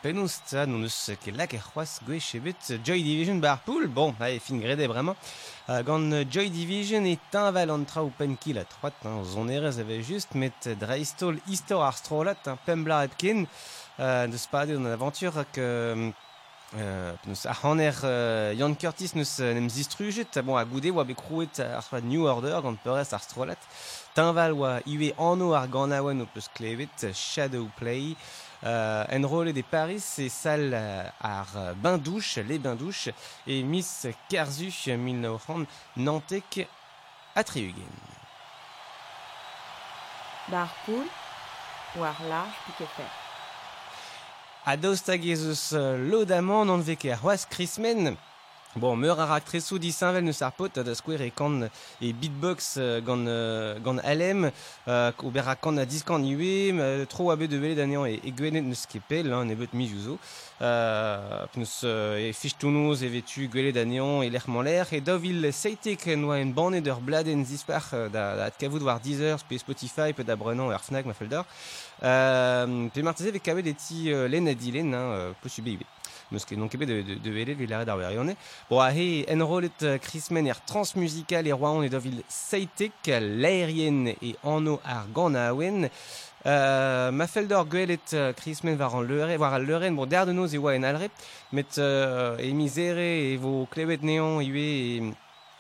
Penous 0.01 0.39
ta 0.49 0.65
nous 0.65 0.79
neus 0.79 1.11
ket 1.21 1.37
lak 1.37 1.53
e 1.53 1.61
c'hoaz 1.61 1.99
gwe 2.07 2.17
chebet 2.25 2.81
Joy 2.83 3.03
Division 3.03 3.37
bar 3.37 3.59
poul. 3.61 3.87
Bon, 3.87 4.15
allez, 4.19 4.39
fin 4.39 4.57
grede 4.57 4.89
vraiment. 4.89 5.15
Uh, 5.69 5.83
gant 5.85 6.09
Joy 6.33 6.49
Division 6.49 7.05
e 7.05 7.19
tinval 7.29 7.69
an 7.69 7.85
tra 7.85 8.01
ou 8.01 8.15
penki 8.17 8.57
la 8.57 8.65
troat. 8.65 8.97
Hein, 9.05 9.21
zon 9.29 9.53
erez 9.53 9.77
ave 9.85 10.01
just 10.09 10.33
met 10.33 10.71
dreistol 10.81 11.37
istor 11.53 11.85
ar 11.85 12.01
strolat, 12.01 12.41
hein, 12.49 12.57
pembla 12.65 13.05
epken. 13.11 13.45
Uh, 13.99 14.25
de 14.25 14.41
spade 14.41 14.81
an 14.81 14.89
aventur 14.89 15.37
ak... 15.37 15.61
Neus 16.73 17.47
a 17.47 17.55
hanner 17.63 17.97
Jan 18.55 18.75
Curtis 18.75 19.15
neus 19.15 19.39
uh, 19.41 19.55
nem 19.55 19.69
zistrujet, 19.69 20.39
bon 20.45 20.57
a 20.57 20.65
New 22.01 22.27
Order 22.27 22.61
gant 22.63 22.77
peurez 22.85 23.13
ar. 23.13 23.25
Tinval 24.15 24.83
iwe 24.87 25.13
anno 25.19 25.53
ar 25.55 25.67
ganawen 25.67 26.23
o 26.23 26.27
peus 26.27 26.49
klevet, 26.55 27.13
Shadow 27.13 27.69
Play. 27.77 28.17
Uh, 28.63 29.07
enrôle 29.09 29.55
de 29.55 29.63
Paris 29.63 30.19
e 30.19 30.29
sal 30.29 30.75
uh, 30.75 31.11
ar 31.19 31.75
bain 31.77 31.97
douche, 31.97 32.37
les 32.47 32.59
bains 32.59 32.77
douche, 32.77 33.09
e 33.47 33.63
Miss 33.65 34.07
Kerzu 34.29 34.69
1900 34.69 35.67
Nantek 35.97 36.69
a 37.35 37.43
triugen. 37.43 37.89
Bar 40.49 40.69
poul, 40.85 41.07
war 41.97 42.15
large 42.29 42.53
pique 42.67 42.87
fer. 42.97 43.09
A 43.09 43.09
daoust 43.09 43.09
hag 43.09 44.60
eus 44.60 44.60
uh, 44.60 44.60
lodamant 46.11 46.71
an 46.71 46.83
veke 46.83 47.13
ar 47.13 47.19
c'hoaz 47.21 47.47
krismen. 47.53 48.17
Bon, 48.77 48.95
meur 48.95 49.19
ar 49.19 49.33
aktresou 49.35 49.81
di 49.83 49.91
sainvel 49.91 50.23
neus 50.23 50.45
ar 50.47 50.53
pot, 50.55 50.77
da 50.87 50.93
skouer 50.95 51.25
e 51.25 51.33
kan 51.35 51.65
e 51.99 52.13
beatbox 52.15 52.77
gant, 53.03 53.27
uh, 53.27 53.81
gant 53.83 53.99
alem, 54.07 54.45
uh, 54.87 55.11
ober 55.27 55.49
a 55.51 55.57
kan 55.59 55.83
a 55.83 55.85
diskan 55.85 56.23
iwe, 56.23 56.71
uh, 56.79 57.03
tro 57.11 57.33
a 57.33 57.37
de 57.37 57.59
vele 57.59 57.75
d'anean 57.75 58.07
e, 58.07 58.21
e 58.23 58.31
gwenet 58.31 58.63
neus 58.63 58.87
hein, 58.87 59.45
ne 59.45 59.57
bet 59.57 59.75
mi 59.75 59.89
jouzo. 59.89 60.21
Uh, 60.61 61.51
neus 61.57 61.83
e 61.83 62.31
fichtounoz 62.33 63.03
e 63.03 63.09
vetu 63.09 63.49
gwelet 63.51 63.73
d'anean 63.73 64.23
e 64.23 64.31
l'erman 64.31 64.63
l'air, 64.63 64.87
e 64.95 65.01
dovil 65.01 65.53
seitek 65.53 66.07
noa 66.15 66.39
en 66.39 66.55
banet 66.55 66.87
ur 66.87 67.01
bladen 67.03 67.45
zispar 67.45 67.83
da, 68.09 68.37
da 68.37 68.45
atkavout 68.45 68.83
war 68.83 69.01
Deezer, 69.01 69.43
pe 69.49 69.59
Spotify, 69.59 70.13
pe 70.13 70.23
da 70.23 70.37
brenan 70.37 70.71
Fnac 70.79 71.07
ma 71.07 71.13
feldor. 71.13 71.45
Uh, 71.99 72.87
pe 72.95 73.03
marteze 73.03 73.33
ve 73.33 73.43
kavet 73.43 73.67
eti 73.75 74.13
uh, 74.15 74.29
len 74.31 74.47
a 74.47 74.55
dilen, 74.55 74.95
hein, 74.95 75.33
uh, 75.33 75.35
posube 75.43 75.75
iwe. 75.75 76.00
Meus 76.31 76.47
ket 76.47 76.59
non 76.59 76.71
ket 76.71 76.87
de, 76.87 77.03
de, 77.03 77.19
de 77.21 77.35
velet 77.35 77.59
vil 77.59 77.75
ar. 77.75 77.87
Bo 78.69 78.81
a 78.81 78.91
he 78.95 79.25
enrolet 79.29 79.87
krismen 80.05 80.47
er 80.47 80.59
transmusikal 80.67 81.47
e 81.47 81.53
roaon 81.53 81.85
e 81.85 81.93
dovil 81.93 82.23
seitek 82.29 83.13
l'aerien 83.21 84.09
e 84.15 84.35
anno 84.43 84.81
ar 84.85 85.07
ganaouen. 85.15 85.91
Euh, 86.47 87.11
ma 87.13 87.27
fel 87.29 87.47
d'or 87.51 87.67
gwelet 87.69 88.15
uh, 88.17 88.31
krismen 88.33 88.79
war 88.81 88.95
an 88.97 89.05
leure, 89.05 89.37
war 89.37 89.53
al 89.53 89.67
leuren, 89.69 89.97
bon 89.97 90.09
der 90.09 90.25
de 90.25 90.33
noz 90.33 90.55
e 90.55 90.59
oa 90.59 90.73
en 90.73 90.87
alre, 90.89 91.11
met 91.53 91.77
uh, 91.77 92.39
e 92.41 92.49
mizere 92.57 93.35
e 93.35 93.35
vo 93.37 93.67
klevet 93.69 94.01
neon 94.03 94.41
iwe 94.41 94.65
e... 94.65 95.11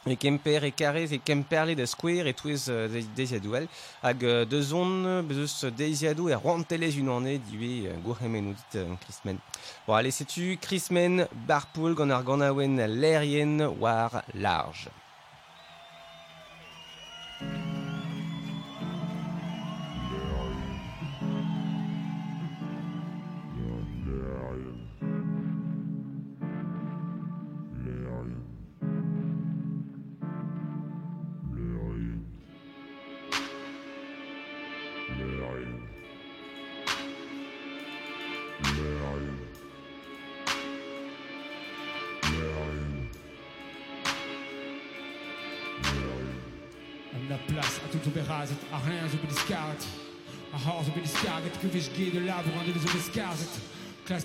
E 0.06 0.16
kemper 0.16 0.64
e 0.64 0.70
karez 0.72 1.12
e 1.12 1.18
kemperle 1.18 1.74
da 1.76 1.84
skouer 1.86 2.26
e 2.26 2.32
touez 2.32 2.68
uh, 2.72 2.88
deiziadou 3.16 3.56
el. 3.58 3.66
Hag 4.00 4.22
uh, 4.24 4.46
de 4.48 4.62
zon 4.62 5.20
bezeus 5.28 5.66
deiziadou 5.76 6.30
e 6.30 6.38
roantelez 6.38 6.96
un 7.02 7.10
ane 7.18 7.36
diwe 7.50 7.92
gourhemen 8.04 8.48
ou 8.48 8.56
dit 8.56 8.78
uh, 8.80 8.96
krismen. 9.04 9.42
Bon, 9.86 9.98
allez, 9.98 10.16
setu 10.16 10.56
krismen 10.64 11.26
barpoul 11.46 11.98
gant 11.98 12.16
ar 12.16 12.24
gant 12.24 12.48
aouen 12.48 12.80
l'aerien 12.96 13.60
war 13.76 14.24
large. 14.32 14.88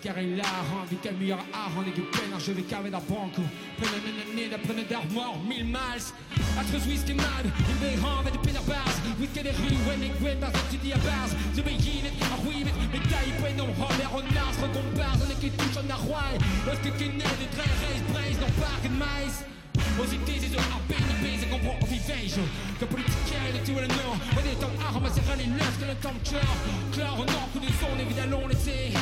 Kar 0.02 0.18
e 0.18 0.36
la 0.36 0.44
ran, 0.70 0.86
vi 0.90 0.98
kal 1.04 1.14
muier 1.14 1.38
a 1.38 1.64
ran 1.74 1.88
e 1.88 1.92
ge 1.94 2.04
pen 2.14 2.34
ar 2.34 2.42
jeve 2.42 2.64
kavet 2.70 2.94
ar 2.94 3.04
banko. 3.10 3.44
Prenne 3.78 4.00
men 4.04 4.18
an 4.22 4.30
ned, 4.36 4.54
prenne 4.66 4.84
d'ar 4.90 5.06
mor, 5.14 5.38
mil 5.50 5.66
mals. 5.66 6.12
Atre 6.60 6.80
zo 6.80 6.90
iske 6.90 7.14
mad, 7.14 7.46
in 7.46 7.78
be 7.82 7.90
ran 8.02 8.24
vet 8.26 8.34
de 8.34 8.42
pen 8.46 8.58
ar 8.58 8.66
baz. 8.66 8.96
Wit 9.20 9.34
ket 9.34 9.46
e 9.46 9.54
ri, 9.62 9.78
wen 9.88 10.06
e 10.08 10.10
gwen 10.20 10.40
baz, 10.40 10.54
tu 10.72 10.78
di 10.84 10.92
a 10.92 11.00
baz. 11.06 11.32
Zo 11.56 11.62
be 11.64 11.74
yinet, 11.86 12.22
ar 12.34 12.42
wivet, 12.46 12.76
me 12.94 13.00
kai 13.10 13.30
pen 13.42 13.62
on 13.62 13.74
hol 13.80 13.98
er 14.06 14.12
on 14.18 14.30
nas, 14.38 14.62
rekon 14.64 14.94
baz, 14.98 15.20
an 15.24 15.34
e 15.34 15.42
ket 15.42 15.58
touch 15.58 15.82
an 15.82 15.92
ar 15.98 16.06
roi. 16.10 16.32
Eus 16.70 16.80
ket 16.86 16.96
ket 17.02 17.14
net, 17.20 17.44
e 17.46 17.52
dre 17.54 17.68
reiz, 17.82 18.02
breiz, 18.14 18.38
non 18.42 19.55
park 19.98 20.04
en 20.04 20.04
mais. 20.04 20.04
Os 20.04 20.14
i 20.14 20.18
tezi 20.26 20.50
zo 20.50 20.60
ar 20.60 20.82
ben 20.88 20.98
e 20.98 21.16
bez 21.24 21.44
e 21.44 21.48
kompro 21.50 21.72
o 21.82 21.86
vivejo 21.86 22.44
Ka 22.80 22.86
politikere 22.86 23.60
tu 23.66 23.72
el 23.80 23.88
nord 23.88 24.20
Og 24.36 24.44
det 24.44 24.54
er 24.64 24.88
arme 24.88 25.10
sig 25.16 25.24
rend 25.30 25.42
i 25.42 25.48
løft 25.60 25.82
eller 25.82 25.96
tom 26.04 26.18
klar 26.26 26.56
Klar 26.94 27.14
og 27.22 27.26
nok 27.26 27.48
kunne 27.54 27.72
sån 27.80 28.00
er 28.02 28.06
vi 28.10 28.14
der 28.20 28.28
låne 28.34 28.56
til 28.66 28.98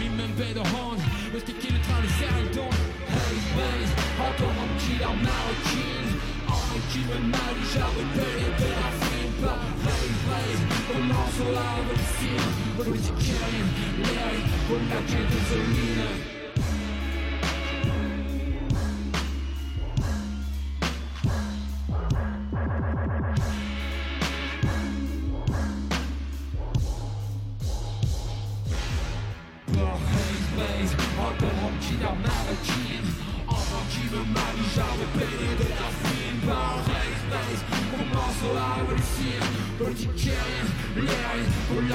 Min 0.00 0.12
mænd 0.18 0.34
bedre 0.36 0.64
hånd 0.72 1.00
Hvis 1.32 1.44
det 1.48 1.54
kilde 1.60 1.80
trælle 1.86 2.08
særlig 2.20 2.48
dum 2.56 2.74
Hey, 3.14 3.36
hey, 3.56 3.82
har 4.18 4.32
du 4.38 4.46
om 4.62 4.70
kilder 4.82 5.14
marokkin 5.26 6.06
Og 6.52 6.62
en 6.76 6.82
kilde 6.90 7.18
mig, 7.32 7.50
de 7.56 7.64
jabbe 7.74 8.02
bøge 8.16 8.50
bedre 8.60 8.90
fin 9.02 9.30
på 9.40 9.52
Hey, 9.86 10.08
hey, 10.30 10.50
comment 10.88 11.30
så 11.36 11.46
er 11.66 11.80
vel 11.88 12.02
sin 12.16 12.48
Politikere, 12.76 13.60
læring, 14.06 14.46
kun 14.68 14.82
der 14.90 15.02
kæmpe 15.10 15.40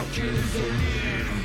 not 0.02 0.12
choosing 0.14 1.41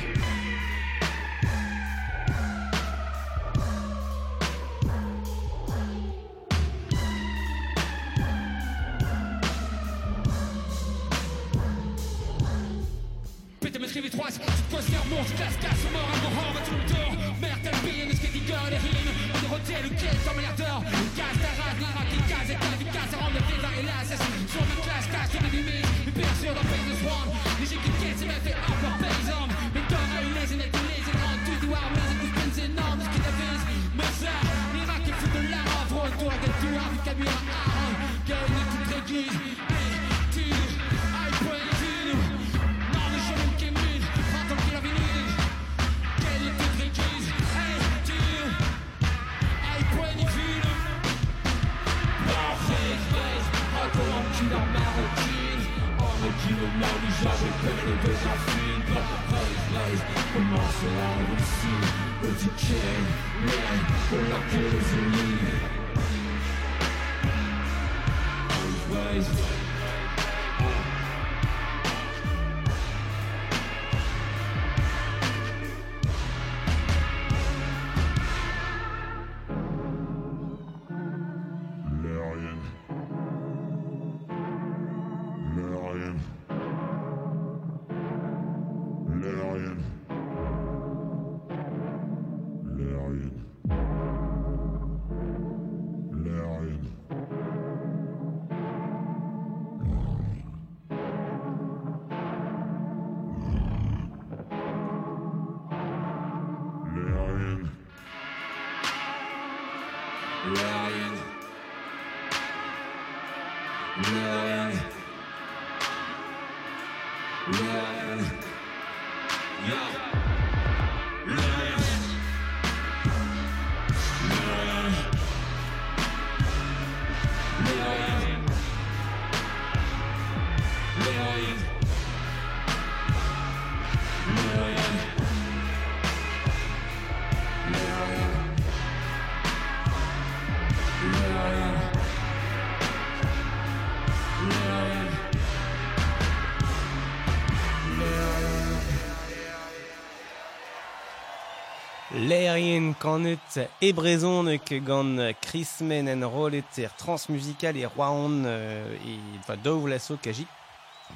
Lerien 152.17 152.95
kanet 152.97 153.59
e 153.77 153.91
brezon 153.93 154.47
ke 154.65 154.79
gant 154.81 155.19
Chris 155.45 155.75
Men 155.85 156.07
en 156.09 156.25
rolet 156.25 156.79
er 156.81 156.89
transmusikal 156.97 157.77
e 157.77 157.85
roaon 157.85 158.39
euh, 158.49 158.95
e 159.05 159.19
va 159.45 159.53
dov 159.61 159.85
la 159.85 159.99
so 160.01 160.17
kajik. 160.17 160.49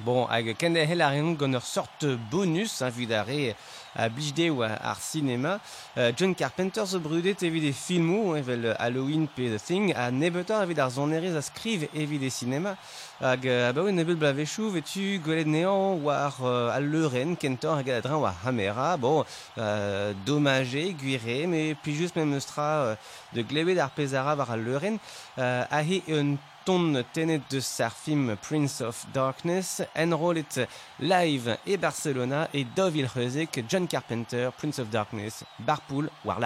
Bon, 0.00 0.24
hag 0.26 0.48
ken 0.56 0.72
da 0.74 0.86
hel 0.88 1.04
arien 1.04 1.36
gant 1.38 1.54
ur 2.02 2.18
bonus, 2.30 2.80
hein, 2.80 2.90
vid 2.90 3.12
are 3.12 3.54
a 3.94 4.08
blijde 4.08 4.50
ou 4.50 4.62
ar 4.62 4.96
cinema. 5.00 5.60
Euh, 5.98 6.12
John 6.16 6.32
Carpenter 6.34 6.86
zo 6.86 6.98
brudet 7.00 7.42
evit 7.42 7.68
e 7.68 7.72
filmou, 7.72 8.36
evel 8.36 8.74
Halloween 8.78 9.26
pe 9.28 9.50
The 9.52 9.60
Thing, 9.60 9.92
a 9.94 10.10
nebetor 10.10 10.62
evit 10.62 10.80
ar 10.80 10.90
zonerez 10.90 11.36
a 11.36 11.42
skriv 11.42 11.88
evit 11.92 12.22
e 12.22 12.30
cinema. 12.30 12.76
Hag, 13.20 13.44
euh, 13.46 13.72
ba 13.72 13.84
oe 13.84 13.92
nebet 13.92 14.16
blavechou 14.18 14.72
vetu 14.72 15.20
gwelet 15.22 15.46
nean 15.46 16.00
war 16.02 16.40
euh, 16.40 16.72
al 16.72 16.88
leuren 16.88 17.36
kentor 17.36 17.76
hag 17.82 17.90
adren 17.98 18.22
war 18.24 18.34
hamera. 18.44 18.96
Bon, 18.96 19.24
euh, 19.58 20.12
dommage, 20.26 20.96
guire, 20.96 21.76
puis 21.82 21.94
juste 21.94 22.16
même 22.16 22.32
eustra 22.34 22.62
euh, 22.62 22.94
de 23.34 23.42
glebet 23.42 23.78
ar 23.78 23.90
pezara 23.90 24.34
war 24.34 24.50
al 24.50 24.64
leuren. 24.64 24.98
A 25.36 25.82
he 25.82 26.02
un 26.08 26.36
ton 26.64 27.04
tenet 27.12 27.42
de 27.50 27.60
sar 27.60 27.90
film 27.90 28.36
Prince 28.36 28.84
of 28.84 29.06
Darkness, 29.12 29.80
enrolet 29.94 30.68
live 30.98 31.58
e 31.64 31.76
Barcelona 31.76 32.48
e 32.52 32.64
dovil 32.74 33.08
reuzek 33.14 33.64
John 33.68 33.86
Carpenter, 33.86 34.52
Prince 34.52 34.80
of 34.80 34.88
Darkness, 34.90 35.44
Barpool, 35.58 36.10
war 36.24 36.38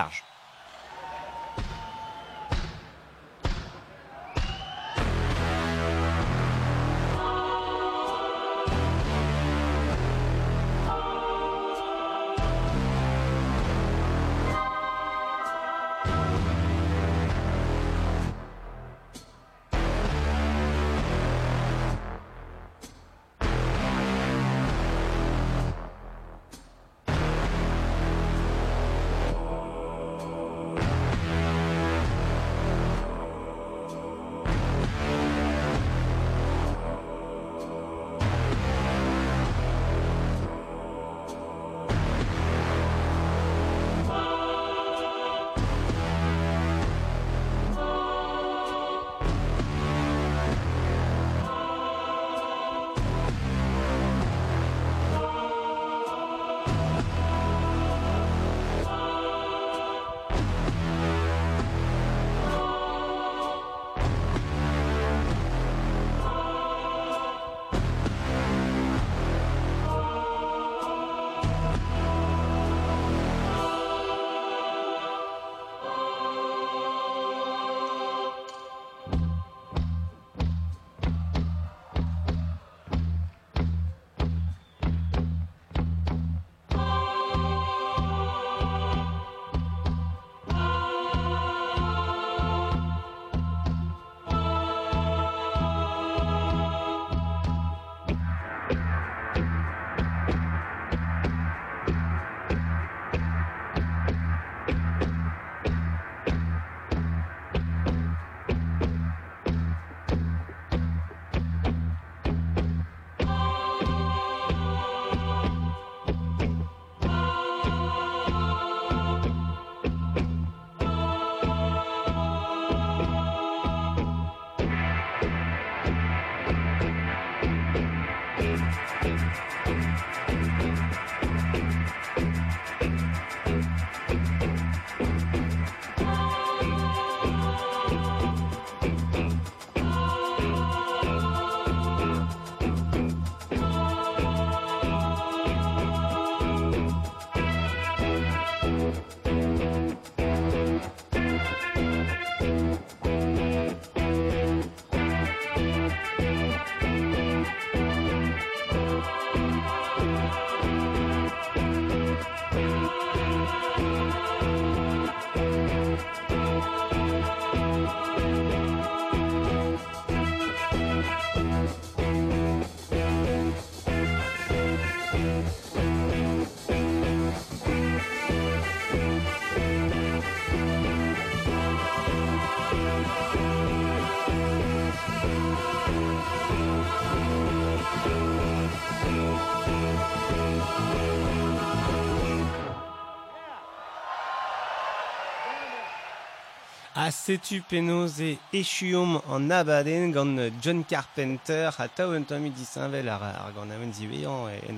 setu 197.26 197.60
penoz 197.66 198.20
e 198.20 198.38
echuom 198.54 199.16
an 199.34 199.50
abaden 199.50 200.12
gant 200.14 200.38
John 200.62 200.84
Carpenter 200.84 201.72
a 201.76 201.88
tao 201.88 202.12
un 202.12 202.22
tomi 202.22 202.50
disinvel 202.50 203.08
ar, 203.08 203.22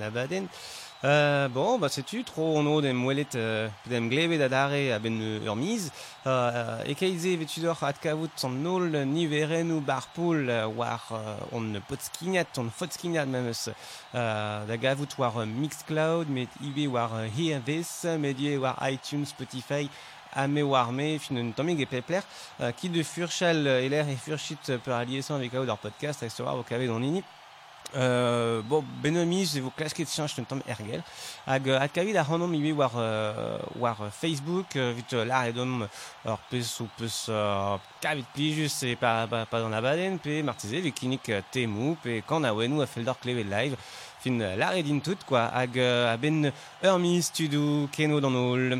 en. 0.01 0.47
Euh, 1.05 1.47
bon, 1.47 1.79
bah 1.79 1.87
sais-tu, 1.87 2.25
trop 2.25 2.57
on 2.57 2.65
o 2.65 2.81
dem 2.81 3.05
welet 3.05 3.35
euh, 3.35 3.69
dem 3.85 4.09
ben 4.99 5.21
euh. 5.21 5.39
Euh, 6.27 6.83
son 8.35 8.49
nol 8.49 8.91
niverennou 9.05 9.79
bar 9.79 10.07
poul 10.07 10.49
euh, 10.49 10.67
war 10.67 11.07
euh, 11.13 11.37
on 11.53 11.75
on 12.57 12.69
memes 13.27 13.53
euh, 14.15 14.65
war 15.17 15.37
euh, 15.37 15.45
Mixcloud, 15.45 16.27
met 16.27 16.49
war 16.87 17.11
euh, 17.13 18.17
medie 18.17 18.57
war 18.57 18.75
iTunes, 18.81 19.25
Spotify, 19.25 19.89
ame 20.35 20.63
war 20.63 20.91
me, 20.91 21.17
fin 21.19 21.37
un 21.37 21.51
tammig 21.51 21.81
e 21.81 21.85
pepler, 21.85 22.21
euh, 22.61 22.71
ki 22.71 22.89
de 22.89 23.03
furchal 23.03 23.65
euh, 23.67 23.85
eler 23.85 24.05
e 24.09 24.15
furchit 24.15 24.69
euh, 24.69 24.77
per 24.77 24.93
alieson 24.93 25.35
avec 25.35 25.53
ar 25.53 25.77
podcast, 25.77 26.23
a 26.23 26.43
war 26.43 26.57
o 26.57 26.63
kavet 26.63 26.87
don 26.87 27.01
ini. 27.01 27.23
Euh, 27.95 28.61
bon, 28.61 28.83
benomiz 29.01 29.55
e 29.57 29.61
vo 29.65 29.71
klasket 29.73 30.11
chanj 30.13 30.35
un 30.37 30.45
tamm 30.45 30.61
ergel. 30.69 31.01
Hag 31.47 31.69
euh, 31.69 31.79
at 31.81 31.89
kavid 31.89 32.19
ar 32.21 32.27
hanom 32.29 32.53
ibe 32.53 32.75
war, 32.77 32.91
euh, 32.95 33.57
war 33.79 33.97
euh, 34.01 34.11
Facebook, 34.11 34.75
euh, 34.75 34.93
vit 34.95 35.15
euh, 35.15 35.25
lar 35.25 35.47
edom 35.49 35.87
ur 36.25 36.37
peus 36.51 36.69
ou 36.81 36.89
peus 36.99 37.25
euh, 37.29 37.77
kavid 37.99 38.29
plijus 38.35 38.83
e 38.83 38.93
pa, 38.95 39.25
pa, 39.27 39.47
pa 39.49 39.61
dans 39.61 39.73
abaden, 39.73 40.19
pe 40.19 40.43
martize 40.43 40.75
euh, 40.75 41.41
temou, 41.51 41.97
pe 42.03 42.21
kan 42.27 42.43
a 42.43 42.53
wenou 42.53 42.81
a 42.81 42.85
fel 42.85 43.05
d'or 43.05 43.17
klevet 43.19 43.43
live, 43.43 43.75
fin 44.19 44.39
euh, 44.39 44.55
lar 44.55 44.75
edin 44.77 44.99
tout, 44.99 45.17
quoi, 45.25 45.49
hag 45.51 45.79
euh, 45.79 46.13
a 46.13 46.17
ben 46.17 46.51
ur 46.83 46.99
miz 46.99 47.31
tudou 47.31 47.89
keno 47.91 48.21
dan 48.21 48.35
ol. 48.35 48.79